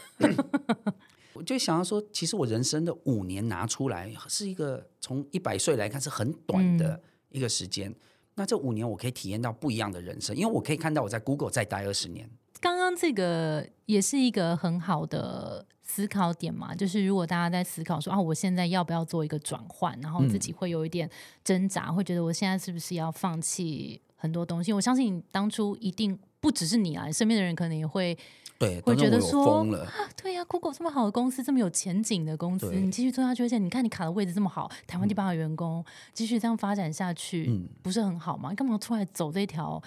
[1.35, 7.95] 我就想要说，其实我人生的五年拿出来，是一个从一百岁来看是很短的一个时间。
[8.35, 12.29] 那这五年我可以体验到不一样的人生，因为我可以看到我在 Google 再待二十年。
[12.61, 21.09] 刚刚这个也是一个很好的思考点嘛，就是如果大家在思考说啊，我现在要不要做一个转换，然后自己会有一点
[21.45, 24.73] 挣扎，会觉得我现在是不是要放弃很多东西？
[24.73, 28.17] 我相信你当初一定不只是你啊，身边的人可能也会
[28.59, 29.89] 对，会觉得说啊，
[30.21, 38.53] 对呀，Google 这么好的公司，这么有前景的公司，你继续做下去，而且你看你卡的位置这么好，台湾第八个员工，继续这样发展下去，不是很好吗？
[38.55, 39.81] 干嘛出来走这条？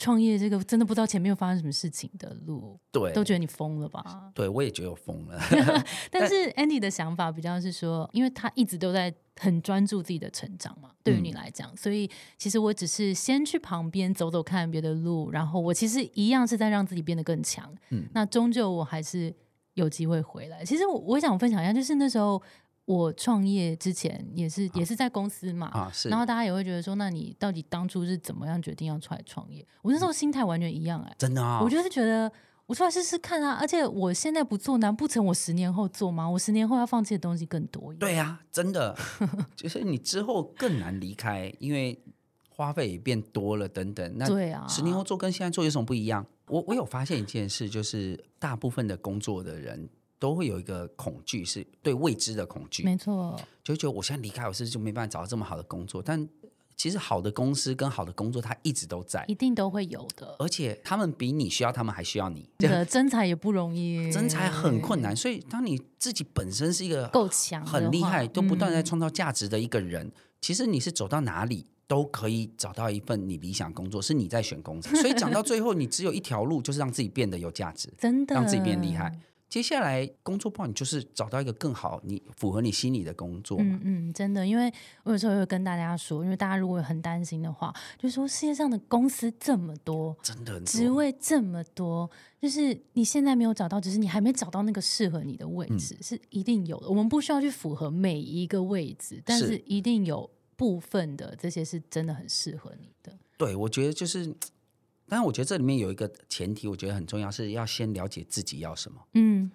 [0.00, 4.32] 创业这个真的不知道前面发生什么事情的路，对，都觉得你疯了吧？
[4.34, 5.38] 对，我也觉得我疯了。
[6.10, 17.70] 但是 Andy 的想法比较是说，因为他一直都在很专注自己的成长嘛，对于你来讲，所以其实我只是先去旁边走走看别的路，然后我其实一样是在让自己变得更强。
[17.90, 19.30] 嗯，那终究我还是
[19.74, 20.64] 有机会回来。
[20.64, 22.42] 其实我我想分享一下，就是那时候。
[22.90, 29.64] 我创业之前也是也是在公司嘛，啊，是，然后大家也会觉得说，那你到底当初是怎么样决定要出来创业？
[29.80, 32.30] 我那时候心态完全一样哎、真的啊，我就是觉得
[32.66, 36.28] 我出来试试看啊，而且我现在不做，难不成我十年后做吗？
[36.28, 37.94] 我十年后要放弃的东西更多。
[37.94, 38.96] 对呀、真的，
[39.54, 41.96] 就是你之后更难离开，因为
[42.48, 44.12] 花费也变多了等等。
[44.16, 46.26] 那对啊，十年后做跟现在做有什么不一样？
[46.48, 49.88] 我我有发现一件事，就是大部分的工作的人
[50.20, 56.00] 都会有一个恐惧，是对未知的恐惧，没错，就觉得我现在离开，我是不是就没办法找到这么好的工作？
[56.00, 56.28] 但
[56.76, 60.36] 其实好的公司跟好的工作，它一直都在，一定都会有的。
[60.38, 62.48] 而且他们比你需要，他们还需要你。
[62.58, 74.94] 真的真才也不容易，真才很困难，所以当你自己本身是一个够强，很厉害，都不断在嗯创造价值的一个人，其实你是走到哪里都可以找到一份你理想工作，是你在选工作。
[75.00, 79.18] 所以讲到最后，你只有一条路，就是让自己变得有价值，真的让自己变厉害。。
[79.50, 83.80] 接下来工作不好，你就是找到一个更好、你符合你心里的工作嘛。
[83.82, 92.08] 嗯嗯，真的，因为我有时候会跟大家说，因为大家如果很担心的话，就说世界上的公司这么多，真的职位这么多，
[92.40, 96.88] 就是你现在没有找到，只是你还没找到那个适合你的位置，是一定有的。
[96.88, 103.18] 我们不需要去符合每一个位置，但是是一定有部分的这些是真的很适合你的。
[103.36, 104.32] 对，我觉得就是，
[105.10, 109.00] 但是我觉得这里面有一个前提，我觉得很重要，是要先了解自己要什么。
[109.14, 109.50] 嗯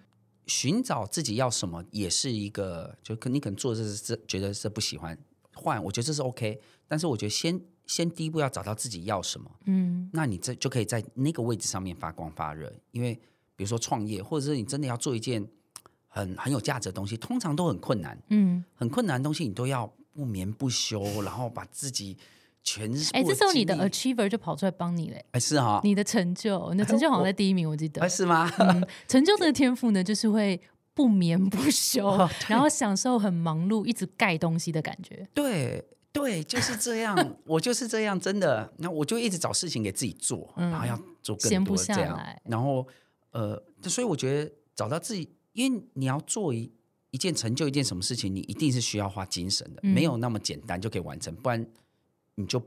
[0.48, 5.18] 寻找自己要什么，也是一个，就可你可能做这是这觉得是不喜欢
[5.54, 12.72] 换，我觉得这是 OK，但是我觉得先先第一步要找到自己要什么，嗯那你这就可以在那个位置上面发光发热。
[12.92, 13.16] 因为
[13.56, 15.44] 比如说创业，或者是你真的要做一件
[16.08, 22.16] 很很有价值的东西，通常都很困难，嗯，很困难的东西你都要不眠不休，然后把自己
[22.66, 28.02] 全是哎、这时候你的 achiever 就跑出来帮你嘞，哎是哈，你的成就，你的成就好像在第一名，我记得。
[28.02, 28.10] 哎。
[28.10, 28.52] 是吗？
[28.58, 30.60] 嗯，成就这个天赋呢，就是会
[30.96, 35.28] 不眠不休， 哦然后享受很忙碌、一直盖东西的感觉。
[35.34, 38.74] 对对，就是这样， 我就是这样，真的。
[38.78, 42.02] 那我就一直找事情给自己做，然后要做更嗯闲不多这样。
[42.02, 42.88] 下来，然后
[43.32, 46.72] 呃，所以我觉得找到自己，因为你要做一
[47.12, 49.94] 一件成就一件什么事情，你一定是需要花精神的，嗯。
[49.94, 51.64] 没有那么简单就可以完成，不然
[52.36, 52.62] 你就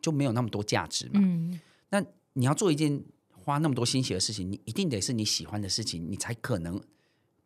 [0.00, 1.20] 就没有那么多价值嘛。
[1.22, 2.02] 嗯，那
[2.34, 6.80] 你要做一件花那么多心血的事情，你一定得是你喜欢的事情，你才可能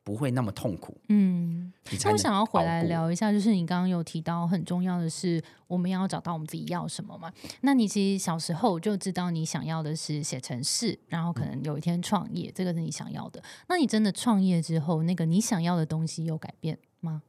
[0.03, 0.97] 不会那么痛苦。
[1.09, 1.73] 嗯，
[2.05, 7.31] 那我想要回来聊一下，就是你刚刚有提到很重要的是，我们要找到我们自己要什么嘛？
[7.61, 13.43] 那你其实小时候就知道你想要的是写程式，然后可能有一天创业，这个是你想要的。
[13.69, 17.23] 那你真的创业之后，那个你想要的东西有改变吗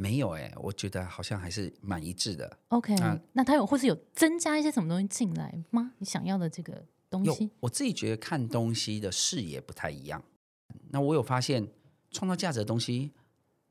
[0.00, 2.58] 没有哎、我觉得好像还是蛮一致的。
[2.68, 5.92] ？OK，、啊那他有或是有增加一些什么东西进来吗？
[5.98, 7.50] 你想要的这个东西？
[7.60, 10.24] 我自己觉得看东西的视野不太一样。
[10.88, 11.68] 那我有发现，
[12.10, 13.12] 创造价值的东西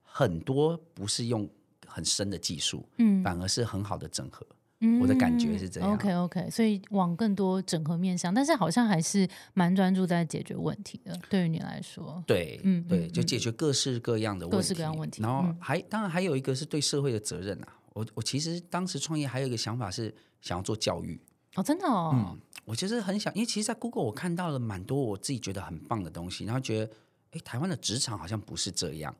[0.03, 1.49] 很多不是用
[1.87, 4.45] 很深的技术，嗯反而是很好的整合。
[4.81, 11.19] 嗯我的感觉是这样 OK OK，所以往更多整合面向，但是好像还是蛮专注在解决问题的。
[11.29, 17.75] 对于你来说，对，嗯对，嗯就解决各式各样的问题，各式各样问题然后嗯还、当然还有一个是对社会的责任啊。
[17.93, 21.19] 我我其实当时创业还有一个想法是想要做教育，
[21.55, 26.91] 哦，真的哦，嗯，我其实很想，因为其实，在 Google 我看到了蛮多我自己觉得很棒的东西，然后觉得，
[27.31, 29.13] 哎，台湾的职场好像不是这样。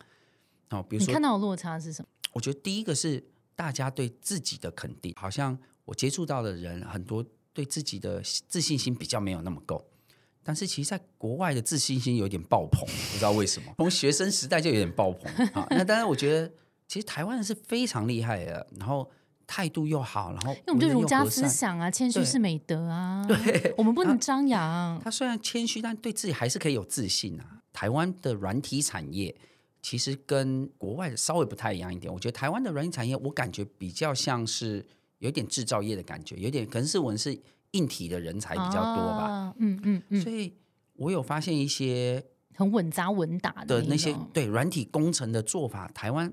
[0.69, 2.08] 哦，比如说你看，到的落差是什么？
[2.32, 3.22] 我觉得第一个是
[3.60, 9.86] 大家对自己的肯定，好像我接触到的人很多对自己的自信心比较没有那么够。
[10.41, 15.67] 但是其实，在国外的自信心有点爆棚， 不知道为什么，从学生时代就有点爆棚 啊。
[15.72, 16.50] 那当然，我觉得
[16.88, 19.12] 其实台湾人是非常厉害的，然后
[19.45, 24.98] 态度又好，然后因为我们就儒家思想啊，谦虚是美德啊，对，我们不能张扬。
[25.04, 27.60] 他虽然谦虚，但对自己还是可以有自信啊。
[27.74, 29.36] 台湾的软体产业
[29.82, 32.12] 其实跟国外的稍微不太一样一点。
[32.13, 34.86] 我觉得台湾的软体产业，我感觉比较像是
[35.20, 37.39] 有点制造业的感觉，有点可能是我们是
[37.72, 39.24] 硬体的人才比较多吧。
[39.24, 40.54] 啊嗯嗯嗯，所以
[40.96, 42.24] 我有发现一些
[42.56, 46.32] 很稳扎稳打的那些种对软体工程的做法，台湾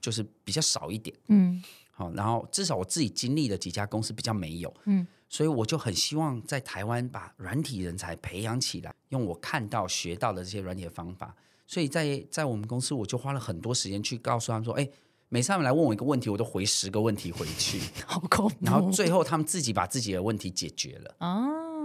[0.00, 1.16] 就是比较少一点。
[1.28, 11.34] 嗯好，然后至少我自己经历的几家公司比较没有，嗯所以我就很希望在台湾把软体人才培养起来，用我看到学到的这些软体的方法。
[11.66, 14.88] 所以在在我们公司，我就花了很多时间去告诉他们说，哎，
[15.28, 18.56] 每次他们来问我一个问题，我都回十个问题回去， 好恐怖。
[18.60, 21.28] 然后最后他们自己把自己的问题解决了啊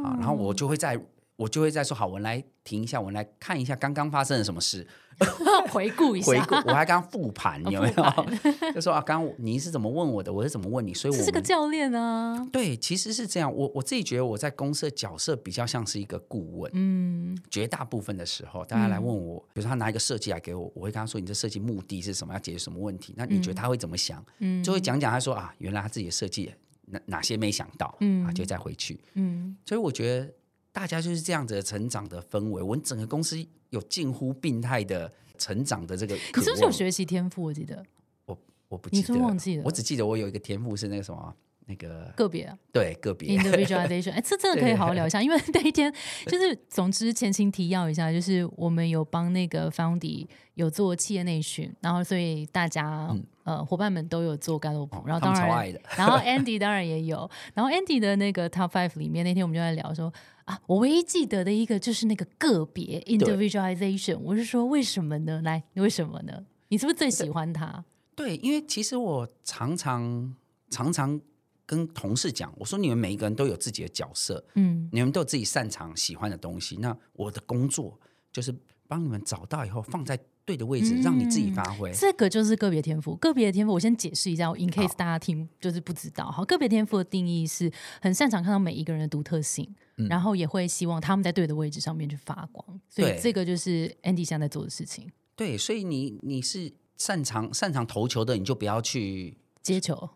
[0.03, 0.99] 啊，然后我就会在
[1.35, 4.87] 我就会在说好，我们来停一下，我们来看一下刚刚发生了什么事，
[5.69, 8.71] 回顾一下，回顾，我还刚复盘，有没有？
[8.73, 12.47] 就说啊，刚刚你是怎么问我的，我是怎么问你，所以我是个教练啊。
[12.51, 13.53] 对，其实是这样。
[13.53, 16.71] 我我自己觉得我在公司的角色比较像是一个顾问。
[16.73, 22.33] 嗯，绝大部分的时候，大家来问我，比如说他拿一个设计来给我，我会跟他说：“你这设计目的是什么？
[22.33, 24.23] 要解决什么问题？”那你觉得他会怎么想？
[24.39, 26.51] 嗯，就会讲讲他说啊，原来他自己的设计
[26.85, 28.99] 哪哪些没想到，嗯啊，就再回去。
[29.13, 30.33] 嗯，所以我觉得。
[30.71, 33.37] 大家就是这样子的成长的氛围，我们整个公司
[33.69, 36.15] 有近乎病态的成长的这个。
[36.15, 37.43] 你是不是有学习天赋？
[37.43, 37.85] 我记得
[38.25, 38.37] 我
[38.69, 39.63] 我不记得，忘记了。
[39.65, 41.35] 我只记得我有一个天赋是那个什么
[41.71, 44.11] 那个个别，对个别 individualization。
[44.11, 45.91] 哎，这真的可以好好聊一下，因为那一天
[46.25, 60.59] 就是总之前情提要一下，就是我们有帮那个 Foundy 有做企业内训，然后所以大家呃伙伴们都有做甘露普，然后当然然后 Andy 当然也有，然后 Andy 的那个 Top Five 里面那天我们就在聊说啊。
[60.67, 65.41] 我唯一记得的一个就是那个个别 individualization，我是说为什么呢？
[65.45, 66.45] 来，为什么呢？
[66.67, 67.85] 你是不是最喜欢他？
[68.13, 70.35] 对，因为其实我常常
[70.69, 71.19] 常常
[71.65, 76.77] 跟同事讲，我说你们每一个人都有自己的角色，嗯，你们都有自己擅长喜欢的东西。
[76.77, 77.99] 那我的工作
[78.31, 78.53] 就是
[78.87, 80.19] 帮你们找到以后放在。
[80.43, 81.93] 对的位置，让你自己发挥。
[81.93, 83.15] 这个就是个别天赋。
[83.17, 86.31] 个别的天赋，我先解释一下，in case 大家听就是不知道。
[86.31, 87.71] 好，个别天赋的定义是
[88.01, 89.73] 很擅长看到每一个人的独特性，
[90.09, 92.81] 然后也会希望他们在对的位置上面去发光。
[92.89, 95.07] 所以这个就是 Andy 现在在做的事情。
[95.35, 100.09] 对，所以你你是擅长擅长投球的，你就不要去接球。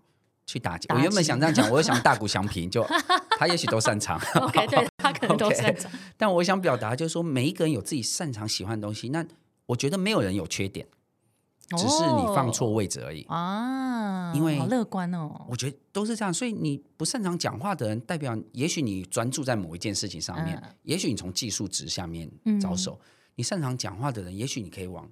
[0.45, 2.85] 去打击，我原本想这样讲，我又想大鼓相平， 就
[3.39, 5.91] 他也许都擅长， OK，对 他可能都擅长。
[6.17, 9.09] 但我想表达就是说，每一个人有自己擅长喜欢的东西。
[9.09, 9.25] 那
[9.65, 10.87] 我觉得没有人有缺点，
[11.75, 14.31] 只是你放错位置而已啊。
[14.35, 16.33] 因为好乐观哦，我觉得都是这样。
[16.33, 22.29] 所以你不擅长讲话的人，代表也许你专注在某一件事情上面，也许你从技术值下面
[22.61, 22.99] 着手。
[23.35, 25.09] 你擅长讲话的人，也许你可以往。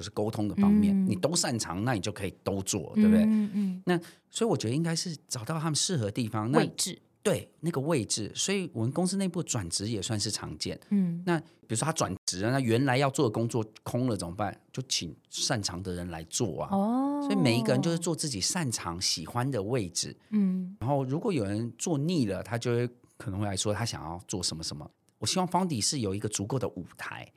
[0.00, 3.22] 就是沟通的方面，你都擅长，那你就可以都做，对不对？
[3.24, 3.82] 嗯嗯。
[3.84, 8.32] 那所以我觉得应该是找到他们适合的地方，位置对那个位置。
[8.34, 10.80] 所以我们公司内部转职也算是常见。
[10.88, 11.22] 嗯。
[11.26, 14.58] 那比如说他转职了，那原来要做的工作空了怎么办？
[14.72, 16.74] 就请擅长的人来做啊。
[16.74, 17.20] 哦。
[17.20, 20.16] 所以每一个人就是做自己擅长、喜欢的位置。
[20.30, 20.74] 嗯。
[20.80, 24.90] 然后如果有人做腻了，他就会可能会来说他想要做什么什么。
[25.18, 27.30] 我希望方迪是有一个足够的舞台。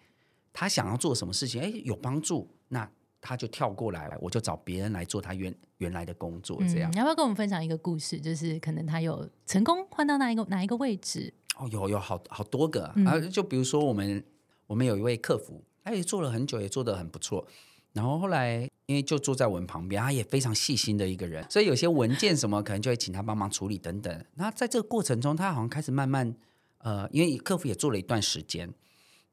[0.54, 2.90] 他想要做什么事情，哎，有帮助，那
[3.20, 6.58] 他就跳过来，我就找别人来做他原原来的工作。
[6.68, 8.20] 这样，你要不要跟我们分享一个故事？
[8.20, 11.34] 就是可能他有成功换到哪一个哪一个位置？
[11.58, 14.24] 哦，有有好好多个啊，就比如说我们
[14.68, 17.48] 我们有一位客服，他也做了很久，也做得很不错。
[17.94, 24.26] 然后后来因为就坐在我们旁边，他也非常细心的一个人，所以有些文件什么可能就会请他帮忙处理等等。
[24.34, 26.36] 那在这个过程中，他好像开始慢慢
[26.80, 28.74] 呃，因为客服也做了一段时间。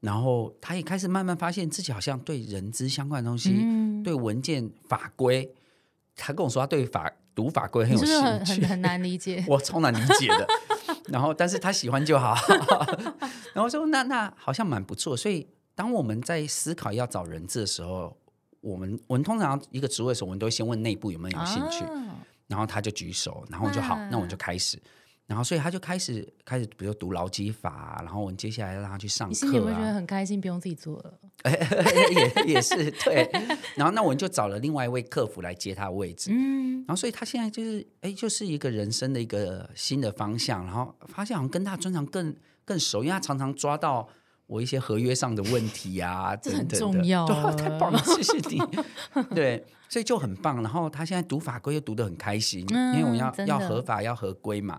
[0.01, 3.53] 然后他也开始慢慢发现自己好像对人资相关的东西，
[4.03, 5.49] 对文件法规，
[6.15, 10.47] 他跟我说他对法读法规很有兴趣，很很难理解， 我超难理解的。
[11.07, 12.35] 然后，但是他喜欢就好。
[13.53, 15.15] 然后说那那好像蛮不错。
[15.15, 18.15] 所以当我们在思考要找人资的时候，
[18.59, 21.83] 我们我们通常一个职位的时候，我们都会先问内部有没有有兴趣，
[22.47, 24.81] 然后他就举手，然后就好，那我们就开始。
[25.31, 29.31] 然后，所以他就开始开始，比如读劳基法，然后我们接下来让他去上课。
[29.31, 31.13] 你心里会觉得很开心，不用自己做了。
[32.45, 33.29] 也也是对。
[33.75, 36.31] 然后，那我们就找了另外一位客服来接他的位置。
[36.33, 36.79] 嗯。
[36.79, 40.65] 然后，所以他现在就是，哎，就是一个人生的一个新的方向。
[40.65, 44.05] 然后发现好像跟他专长更更熟，因为他常常抓到
[44.47, 47.25] 我一些合约上的问题啊， 这很重要。
[47.53, 48.61] 太棒了，谢谢你。
[49.33, 50.61] 对，所以就很棒。
[50.61, 54.77] 然后他现在读法规又读得很开心，因为我们要要合法要合规嘛。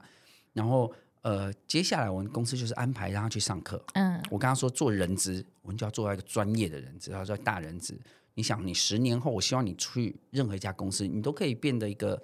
[0.52, 3.82] 然后，呃，接下来我们公司就是安排让他去上课。
[3.94, 7.98] 嗯，我跟他说做人资，我们就要做到一个专业的人资，要做大人资。
[8.34, 12.22] 你想，你十年后，我希望你去任何一家公司，你都可以变得一个，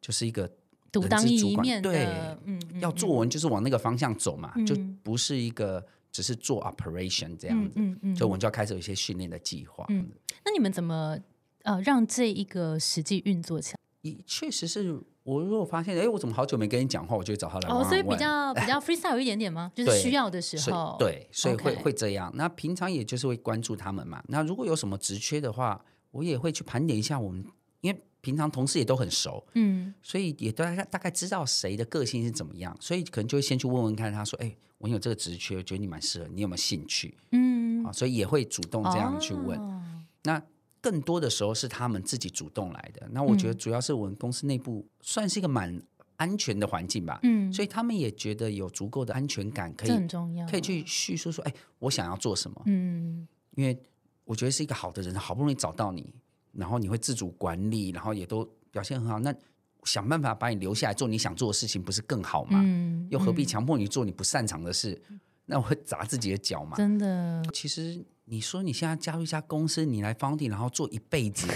[0.00, 0.50] 就是一个
[0.90, 1.80] 独当一面。
[1.82, 2.06] 对，
[2.44, 7.74] 嗯，要做文就是往那个方向走嘛，就不是一个只是做 operation 这样子。
[7.76, 9.84] 嗯嗯，所以我们就要开始有一些训练的计划。
[9.88, 10.08] 嗯，
[10.44, 11.18] 那你们怎么
[11.62, 13.78] 呃让这一个实际运作起来？
[14.02, 15.00] 也确实是。
[15.26, 17.68] 我如果发现，哎，我怎么好久没跟你讲话，我就会找他来。
[17.68, 19.70] 哦，所以比较比较 freestyle 一点点吗？
[19.74, 20.94] 就是需要的时候。
[21.00, 22.30] 对，所以会会这样。
[22.36, 24.22] 那平常也就是会关注他们嘛。
[24.28, 27.44] 那如果有什么职缺的话，我也会去盘点一下我们，
[27.80, 37.18] 因为平常同事也都很熟，嗯，所以也大概大概知道谁的个性是怎么样，所以可能就会先去问问看，他说，哎，我有这个职缺，我觉得你蛮适合，你有没有兴趣？
[37.32, 39.60] 嗯，啊，所以也会主动这样去问。
[40.22, 40.40] 那。
[40.86, 43.08] 更多的时候是他们自己主动来的。
[43.10, 45.82] 那我觉得主要是我们公司内部算是一个蛮
[46.16, 53.26] 安全的环境吧，嗯，所以他们也觉得有足够的安全感，可以很重要，可以去叙述说，哎，我想要做什么，嗯，
[53.56, 53.76] 因为
[54.24, 56.14] 我觉得是一个好的人，好不容易找到你，
[56.52, 59.34] 然后你会自主管理，然后也都表现很好，那
[59.82, 62.60] 想办法把你留下来做你想做的事情，不是更好吗？
[62.64, 65.02] 嗯，又何必强迫你做你不擅长的事？
[65.48, 66.76] 那我会砸自己的脚嘛？
[66.76, 71.48] 真的，其实你说你现在加入一家公司，你来方地，然后做一辈子。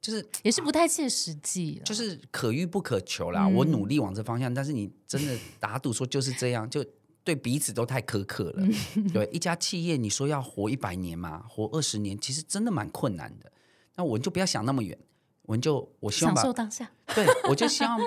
[0.00, 3.48] 就是 也是不太切实际，就是可遇不可求啦。
[3.48, 6.84] 我努力往这方向，但是你真的打赌说就是这样，就
[7.24, 8.66] 对彼此都太苛刻了。
[9.14, 13.50] 对一家企业，你说要活一百年嘛，活二十年，其实真的蛮困难的。
[13.96, 14.98] 那我们就不要想那么远，
[15.42, 16.90] 我们就我希望享受当下。
[17.14, 17.98] 对，我就希望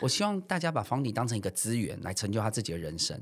[0.00, 3.20] 我希望大家把房底当成一个资源来成就他自己的人生。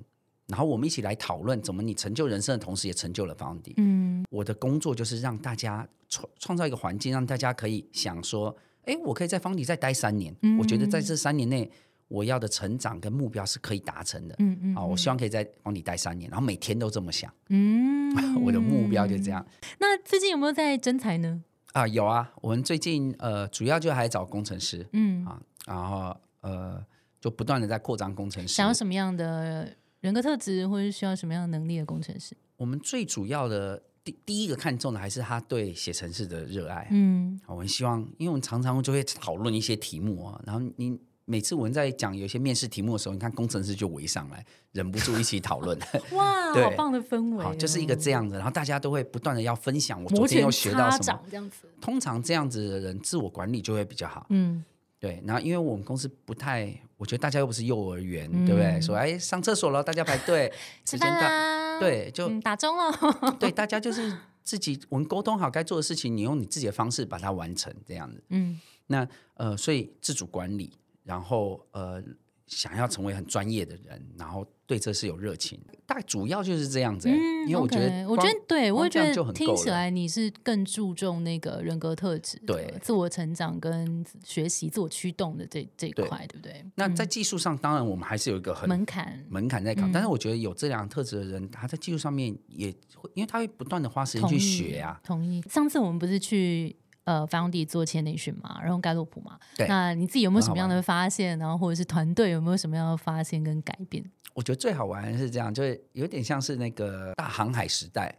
[0.48, 3.74] 然后我们一起来讨论，怎么你成就人生的同时，也成就了房地。
[3.76, 10.34] 嗯，我的工作就是让大家创创造一个环境，让大家可以想说，哎，我可以在方底再待三年。
[10.58, 11.70] 我觉得在这三年内，
[12.08, 14.34] 我要的成长跟目标是可以达成的。
[14.38, 17.30] 嗯嗯，啊，我希望可以在方底待三年，然后每天都这么想。
[17.50, 18.10] 嗯，
[18.42, 19.46] 我的目标就这样。
[19.78, 21.42] 那最近有没有在征才呢？
[21.74, 24.86] 啊，有啊，我们最近呃，主要就还找工程师。
[24.94, 26.82] 嗯啊，然后呃，
[27.20, 28.54] 就不断的在扩张工程师。
[28.54, 29.76] 想要什么样的？
[30.00, 32.36] 人格特质或者需要什么样的能力的工程师？
[32.56, 36.88] 我们最主要的第第一个看重的还是他对写程式的热爱。
[36.90, 45.78] 嗯，我们希望，因为我们常常就会讨论一些题目啊，然后你每次我们在讲有些面试题目的时候，你看工程师就围上来，忍不住一起讨论。
[46.14, 47.44] 哇， 好棒的氛围！
[47.44, 51.68] 好，就是一个这样子，然后大家都会不断的要分享我昨天又学到什么这样子。
[51.80, 54.26] 通常这样子的人自我管理就会比较好。
[54.30, 54.64] 嗯。
[55.00, 58.78] 对，然后因为我们公司不太，我觉得大家又不是幼儿园，对不对？
[58.82, 60.52] 说哎，上厕所了，大家排队，
[60.84, 62.92] 时间到，对，就打钟了。
[63.40, 68.22] 对，大家 就是自己，我们沟通好该做的事情，你用你自己的方式把它完成，这样子。
[68.28, 70.72] 嗯，那呃，所以自主管理，
[71.04, 72.02] 然后呃。
[72.48, 77.08] 想要成为很专业的人，然后对这是有热情，大概主要就是这样子。
[77.08, 86.64] 嗯，因为我觉得，我觉得对我觉得听起来你是更注重那个人格特质，对自我成长跟学习、自我驱动的这这一块，对不对？
[86.74, 94.98] 那在技术上，当然我们还是有一个很门槛门槛在考，但是我觉得有这两个特质的人，他在技术上面也会，因为他会不断的花时间去学啊。
[95.04, 95.42] 同意。
[95.50, 96.74] 上次我们不是去。
[97.08, 101.38] 呃，方地做千内训嘛，然后盖洛普嘛，那你自己有没有什么样的发现？
[101.38, 104.04] 然后或者是团队有没有什么样的发现跟改变？
[104.34, 108.14] 我觉得最好玩的是这样，就是有点像是那个大航海时代，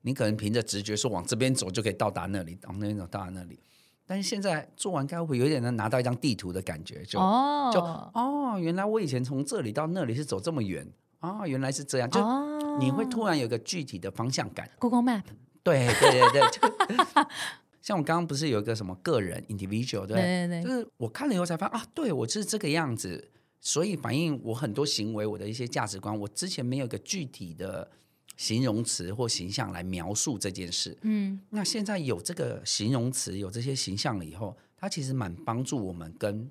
[0.00, 3.60] 你可能凭着直觉说往这边走就可以到达那里，往那边走到达那里。
[4.04, 10.84] 但是现在做完盖洛普，有点能拿到一张地图的感觉，就就哦，原来我以前从这里到那里是走这么远
[11.20, 12.20] 啊，原来是这样，就
[12.80, 14.68] 你会突然有个具体的方向感。
[14.80, 15.22] Google Map，
[15.62, 17.24] 对对对对。
[17.84, 23.30] 像我刚刚不是有一个什么个人 individual 对对对，就是我看了以后才发现啊，对我就是这个样子，
[23.60, 27.90] 所以反映我很多行为，我的一些价值观，我之前没有一个具体的
[28.38, 30.96] 形容词或形象来描述这件事。
[31.02, 36.50] 嗯，那现在有这个形容词，有这些形象了以后，它其实蛮帮助我们跟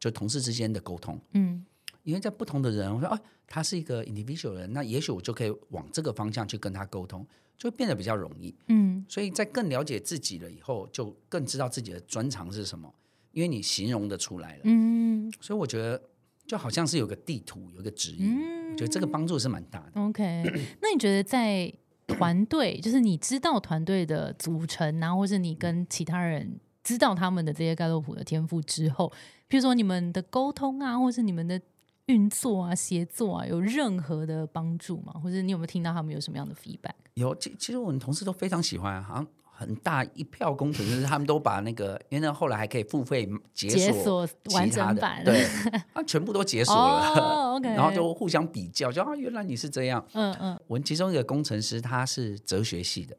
[0.00, 1.20] 就同事之间的沟通。
[1.32, 1.62] 嗯，
[2.04, 7.26] 因为在不同的人，我说啊，他是一个 individual 人，那也许我就可以往这个方向去跟他沟通。
[7.58, 12.94] 就变得比较容易，嗯，所以在更了解自己了以后，就更知道自己的专长是什么，
[13.32, 16.00] 因为你形容的出来了，嗯，所以我觉得
[16.46, 20.00] 就好像是有个地图，有个指引，我觉得这个帮助是蛮大的。
[20.00, 20.44] OK，
[20.80, 21.72] 那你觉得在
[22.06, 29.12] 团队，就是你知道团队的组成，然后或是你跟其他人知道他们的这些盖洛普的天赋之后，
[29.48, 31.60] 譬如说你们的沟通啊，或是你们的。
[32.08, 35.12] 运作啊，协作啊，有任何的帮助吗？
[35.22, 36.94] 或者你有没有听到他们有什么样的 feedback？
[37.14, 45.44] 有，其其实我们同事都非常喜欢，好像很大一票工程师，他们都把那个，因为那后来还可以付费解锁完整版，对，
[45.92, 50.58] 啊，全部都解锁了 然后就互相比较，就啊，原来你是这样，嗯嗯。
[50.66, 53.16] 我们其中一个工程师他是哲学系的，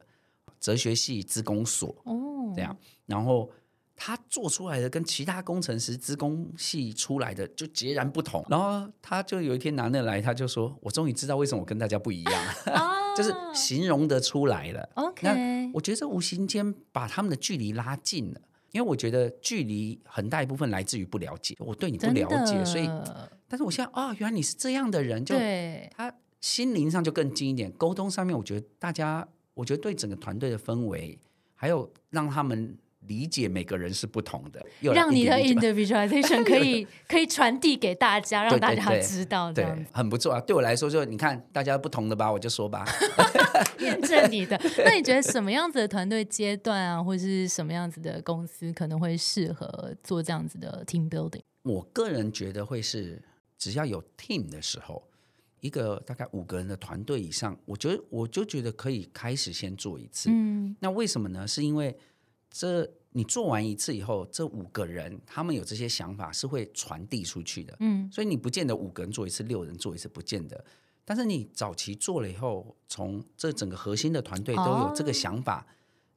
[0.58, 2.76] 哲学系资工所，哦，这样，
[3.06, 3.48] 然后。
[4.02, 8.42] 他做出来的跟其他工程师、资工系出来的就截然不同。
[8.48, 12.44] 然后他就有一天拿那来，他就说：“我终于知道为什么我跟大家不一样，
[13.14, 18.40] 就是形容得出来了。” OK，那我觉得这无形间把他们的距离拉近了，
[18.72, 22.86] 因为我觉得距离很大一部分来自于不了解，我对你不了解，所以，
[23.46, 25.34] 但是我现在啊，原来你是这样的人，就
[25.94, 27.70] 他心灵上就更近一点。
[27.72, 31.20] 沟通上面，我觉得大家，我觉得对整个团队的氛围，
[31.54, 32.78] 还有让他们。
[33.06, 40.40] 理解每个人是不同的，让你的 individualization 可以可以传递给大家，让大家知道，这样很不错啊。
[40.40, 42.84] 对我来说，就你看大家不同的吧，我就说吧，
[43.80, 44.60] 验证你的。
[44.84, 51.40] 那你觉得什么样子的团队阶段啊，或是什么样子的公司可能会适合做这样子的 team building？
[51.62, 53.22] 我个人觉得会是，
[53.58, 55.02] 只要有 team 的时候，
[55.60, 60.30] 一个大概五个人的团队以上，我觉得我就觉得可以开始先做一次。
[60.30, 61.46] 嗯，那为什么呢？
[61.46, 61.96] 是因为
[62.50, 62.90] 这。
[63.12, 70.64] 你做完一次以后，这五个人他们有这些想法是会传递出去的，嗯，所以你不见得五个人做一次，六人做一次不见得，
[71.04, 75.66] 但是你早期做了以后，从这整个核心的团队都有这个想法，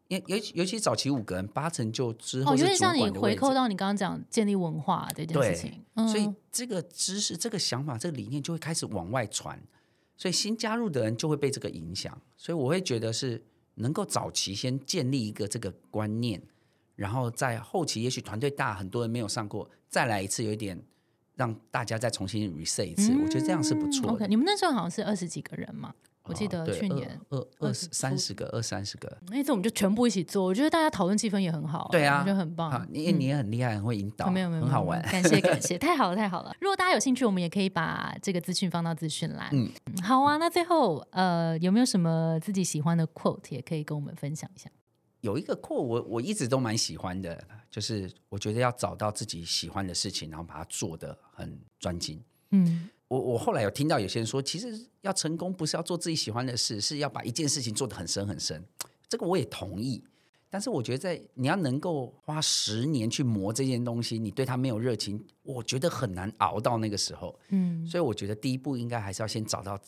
[0.09, 9.59] 尤尤尤其早期五个人，八成就之后，哦，有点像你回扣到你刚刚讲建立文化这件事情，所以这个知识、这个想法、这个理念就会开始往外传，
[10.15, 13.43] 所以新加入的人就会被这个影响，所以我会觉得是
[13.76, 16.41] 能够早期先建立一个这个观念。
[16.95, 20.80] 然后在后期，也许团队大，很多人没有上过，再来一次，有一点
[21.36, 24.11] 让大家再重新 reset 一次，我觉得这样是不错。
[24.11, 25.95] OK，你们那时候好像是二十几个人嘛？
[26.26, 29.17] 我记得去年二二十三十个，二三十个。
[29.28, 32.88] 那次我们就全部一起做，我觉得大家讨论气氛也很好，对啊，我觉得很棒。
[32.89, 35.01] 你你也很厉害，很会引导，没有没有，很好玩。
[35.03, 36.55] 感谢感 谢，太好了太好了。
[36.61, 39.49] 如果大家有兴趣，我们也可以把这个资讯放到资讯栏。
[39.51, 39.69] 嗯，
[40.01, 40.38] 好啊。
[40.38, 44.69] 那最后呃，有没有什么自己喜欢的 quote 也可以跟我们分享一下？
[45.19, 52.21] 有一个 quote 我我一直都蛮喜欢的，就是我觉得要找到自己喜欢的事情，然后把它做的很专精。
[52.51, 58.64] 嗯，我我后来有听到有些人说，其实要成功不是要做自己喜欢的事，是要把一件事情做得很深很深。
[59.07, 60.03] 这个我也同意，
[60.49, 67.39] 但是我觉得在你要能够花十年去磨这件东西，你对它没有热情，我觉得很难熬到那个时候。
[67.49, 69.80] 嗯，所以我觉得第一步应该还是要先找到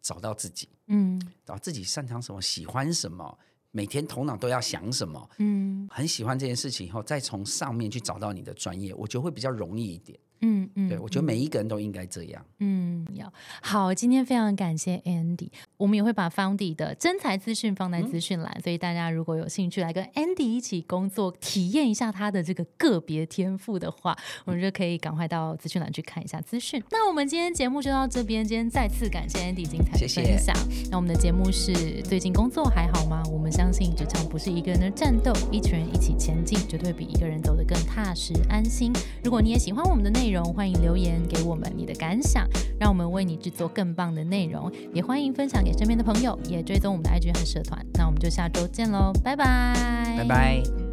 [0.00, 3.38] 找到自己，嗯，找自己擅长什么，喜欢什么。
[3.70, 5.30] 每天头脑都要想什么？
[5.38, 10.18] 嗯，很喜欢这件事情以后，再从上面去找到你的专业，我觉得会比较容易一点。
[10.42, 12.44] 嗯嗯，对我觉得每一个人都应该这样。
[12.58, 13.32] 嗯，要
[13.62, 26.82] 好，今天非常感谢 Andy，我们也会把 Foundy 的真才资讯放在资讯栏，所以大家如果有兴趣来跟 Andy 一起工作，体验一下他的这个个别天赋的话，我们就可以赶快到资讯栏去看一下资讯。
[26.90, 30.54] 那我们今天节目就到这边，今天再次感谢 Andy 精彩的分享。
[30.90, 33.22] 那我们的节目是最近工作还好吗？
[33.32, 38.92] 我们相信职场不是一个人的战斗，一群人一起前进，绝对比一个人走得更踏实安心。
[39.22, 42.46] 如果你也喜欢我们的内容，欢迎留言给我们你的感想，
[42.78, 44.70] 让我们为你制作更棒的内容。
[44.94, 47.84] 也欢迎分享给身边的朋友，也追踪我们的 IG 和社团。
[47.94, 50.91] 那我们就下周见喽，拜拜，拜拜。